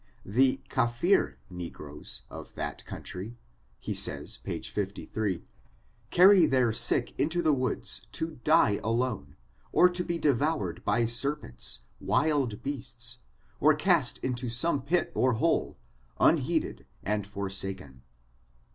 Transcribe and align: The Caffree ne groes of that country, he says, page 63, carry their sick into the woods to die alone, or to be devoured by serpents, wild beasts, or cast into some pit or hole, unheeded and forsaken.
The 0.25 0.61
Caffree 0.67 1.35
ne 1.51 1.69
groes 1.69 2.21
of 2.27 2.55
that 2.55 2.83
country, 2.85 3.37
he 3.77 3.93
says, 3.93 4.37
page 4.37 4.73
63, 4.73 5.45
carry 6.09 6.47
their 6.47 6.73
sick 6.73 7.13
into 7.19 7.43
the 7.43 7.53
woods 7.53 8.07
to 8.13 8.37
die 8.43 8.79
alone, 8.83 9.35
or 9.71 9.87
to 9.89 10.03
be 10.03 10.17
devoured 10.17 10.83
by 10.83 11.05
serpents, 11.05 11.81
wild 11.99 12.63
beasts, 12.63 13.19
or 13.59 13.75
cast 13.75 14.17
into 14.23 14.49
some 14.49 14.81
pit 14.81 15.11
or 15.13 15.33
hole, 15.33 15.77
unheeded 16.19 16.87
and 17.03 17.27
forsaken. 17.27 18.01